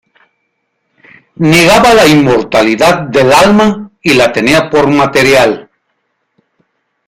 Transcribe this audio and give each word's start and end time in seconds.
Negaba 1.35 1.93
la 1.93 2.07
inmortalidad 2.07 3.01
del 3.01 3.31
alma 3.31 3.91
y 4.01 4.15
la 4.15 4.31
tenía 4.33 4.67
por 4.67 4.87
material. 4.89 5.69